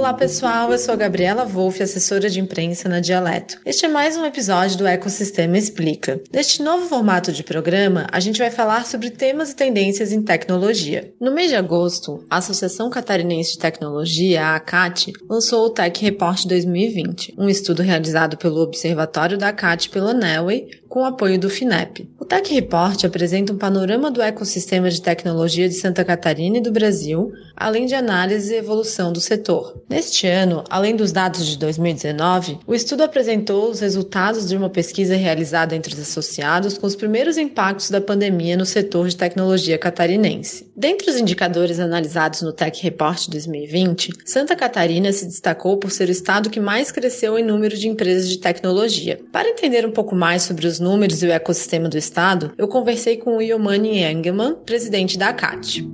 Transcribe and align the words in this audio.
Olá 0.00 0.14
pessoal, 0.14 0.72
eu 0.72 0.78
sou 0.78 0.94
a 0.94 0.96
Gabriela 0.96 1.44
Wolff, 1.44 1.82
assessora 1.82 2.30
de 2.30 2.40
imprensa 2.40 2.88
na 2.88 3.00
Dialeto. 3.00 3.60
Este 3.66 3.84
é 3.84 3.88
mais 3.88 4.16
um 4.16 4.24
episódio 4.24 4.78
do 4.78 4.86
Ecossistema 4.86 5.58
Explica. 5.58 6.18
Neste 6.32 6.62
novo 6.62 6.88
formato 6.88 7.30
de 7.30 7.44
programa, 7.44 8.06
a 8.10 8.18
gente 8.18 8.38
vai 8.38 8.50
falar 8.50 8.86
sobre 8.86 9.10
temas 9.10 9.50
e 9.50 9.56
tendências 9.56 10.10
em 10.10 10.22
tecnologia. 10.22 11.12
No 11.20 11.34
mês 11.34 11.50
de 11.50 11.56
agosto, 11.56 12.24
a 12.30 12.38
Associação 12.38 12.88
Catarinense 12.88 13.52
de 13.52 13.58
Tecnologia, 13.58 14.42
a 14.42 14.56
ACAT, 14.56 15.12
lançou 15.28 15.66
o 15.66 15.70
Tech 15.70 16.02
Report 16.02 16.46
2020, 16.46 17.34
um 17.36 17.50
estudo 17.50 17.82
realizado 17.82 18.38
pelo 18.38 18.62
Observatório 18.62 19.36
da 19.36 19.48
ACAT 19.48 19.90
pela 19.90 20.14
Nelway, 20.14 20.66
com 20.90 21.04
apoio 21.04 21.38
do 21.38 21.48
FINEP. 21.48 22.10
O 22.18 22.24
Tech 22.24 22.52
Report 22.52 23.04
apresenta 23.04 23.52
um 23.52 23.56
panorama 23.56 24.10
do 24.10 24.20
ecossistema 24.20 24.90
de 24.90 25.00
tecnologia 25.00 25.68
de 25.68 25.76
Santa 25.76 26.04
Catarina 26.04 26.58
e 26.58 26.60
do 26.60 26.72
Brasil, 26.72 27.32
além 27.56 27.86
de 27.86 27.94
análise 27.94 28.52
e 28.52 28.56
evolução 28.56 29.12
do 29.12 29.20
setor. 29.20 29.80
Neste 29.88 30.26
ano, 30.26 30.64
além 30.68 30.96
dos 30.96 31.12
dados 31.12 31.46
de 31.46 31.56
2019, 31.58 32.58
o 32.66 32.74
estudo 32.74 33.04
apresentou 33.04 33.70
os 33.70 33.78
resultados 33.78 34.48
de 34.48 34.56
uma 34.56 34.68
pesquisa 34.68 35.14
realizada 35.14 35.76
entre 35.76 35.94
os 35.94 36.00
associados 36.00 36.76
com 36.76 36.88
os 36.88 36.96
primeiros 36.96 37.38
impactos 37.38 37.88
da 37.88 38.00
pandemia 38.00 38.56
no 38.56 38.66
setor 38.66 39.06
de 39.06 39.16
tecnologia 39.16 39.78
catarinense. 39.78 40.68
Dentre 40.76 41.08
os 41.08 41.16
indicadores 41.16 41.78
analisados 41.78 42.42
no 42.42 42.52
Tech 42.52 42.82
Report 42.82 43.28
2020, 43.28 44.10
Santa 44.24 44.56
Catarina 44.56 45.12
se 45.12 45.26
destacou 45.26 45.76
por 45.76 45.92
ser 45.92 46.08
o 46.08 46.12
estado 46.12 46.50
que 46.50 46.58
mais 46.58 46.90
cresceu 46.90 47.38
em 47.38 47.44
número 47.44 47.76
de 47.76 47.86
empresas 47.86 48.28
de 48.28 48.38
tecnologia. 48.38 49.20
Para 49.30 49.50
entender 49.50 49.86
um 49.86 49.92
pouco 49.92 50.16
mais 50.16 50.42
sobre 50.42 50.66
os 50.66 50.79
números 50.80 51.22
e 51.22 51.26
o 51.26 51.30
ecossistema 51.30 51.88
do 51.88 51.96
Estado, 51.96 52.52
eu 52.58 52.66
conversei 52.66 53.16
com 53.16 53.36
o 53.36 53.42
Yomani 53.42 54.02
Engelman, 54.02 54.56
presidente 54.64 55.16
da 55.16 55.28
ACAT. 55.28 55.86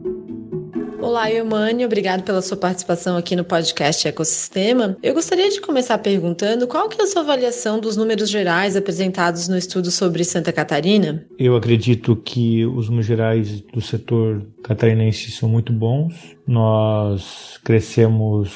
Olá, 1.06 1.28
Yomani, 1.28 1.84
obrigado 1.84 2.24
pela 2.24 2.42
sua 2.42 2.56
participação 2.56 3.16
aqui 3.16 3.36
no 3.36 3.44
podcast 3.44 4.08
Ecossistema. 4.08 4.96
Eu 5.02 5.14
gostaria 5.14 5.48
de 5.48 5.60
começar 5.60 5.98
perguntando 5.98 6.66
qual 6.66 6.88
que 6.88 7.00
é 7.00 7.04
a 7.04 7.06
sua 7.06 7.22
avaliação 7.22 7.78
dos 7.78 7.96
números 7.96 8.28
gerais 8.28 8.76
apresentados 8.76 9.46
no 9.46 9.56
estudo 9.56 9.90
sobre 9.90 10.24
Santa 10.24 10.52
Catarina? 10.52 11.24
Eu 11.38 11.54
acredito 11.54 12.16
que 12.16 12.66
os 12.66 12.88
números 12.88 13.06
gerais 13.06 13.60
do 13.60 13.80
setor 13.80 14.44
catarinense 14.64 15.30
são 15.30 15.48
muito 15.48 15.72
bons. 15.72 16.36
Nós 16.44 17.60
crescemos 17.62 18.50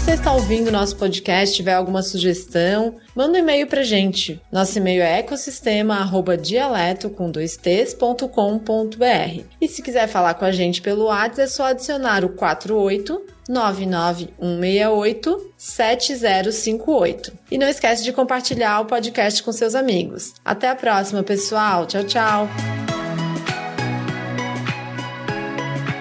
você 0.07 0.15
está 0.15 0.33
ouvindo 0.33 0.71
nosso 0.71 0.95
podcast, 0.95 1.57
tiver 1.57 1.73
alguma 1.73 2.01
sugestão, 2.01 2.95
manda 3.13 3.37
um 3.37 3.41
e-mail 3.41 3.67
pra 3.67 3.83
gente. 3.83 4.41
Nosso 4.53 4.79
e-mail 4.79 5.03
é 5.03 5.19
ecossistema@dialeto 5.19 7.11
com 7.11 7.29
dois 7.29 7.57
t's.com.br. 7.57 9.43
E 9.61 9.67
se 9.67 9.83
quiser 9.83 10.07
falar 10.07 10.35
com 10.35 10.45
a 10.45 10.53
gente 10.53 10.81
pelo 10.81 11.07
WhatsApp, 11.07 11.41
é 11.41 11.47
só 11.49 11.65
adicionar 11.65 12.25
o 12.25 12.29
48 12.29 13.21
99168 13.49 15.53
7058. 15.57 17.33
E 17.51 17.59
não 17.59 17.67
esquece 17.67 18.05
de 18.05 18.13
compartilhar 18.13 18.83
o 18.83 18.87
podcast 18.87 19.43
com 19.43 19.51
seus 19.51 19.75
amigos. 19.75 20.35
Até 20.45 20.69
a 20.69 20.77
próxima, 20.77 21.25
pessoal. 21.25 21.85
Tchau, 21.85 22.05
tchau. 22.05 22.49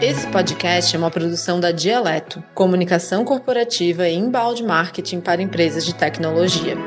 Esse 0.08 0.28
podcast 0.28 0.96
é 0.96 1.00
uma 1.00 1.10
produção 1.10 1.60
da 1.60 1.72
Dialeto, 1.72 2.44
comunicação 2.54 3.26
corporativa 3.26 4.08
e 4.08 4.14
embalde 4.14 4.64
marketing 4.64 5.20
para 5.20 5.42
empresas 5.42 5.84
de 5.84 5.96
tecnologia. 5.96 6.78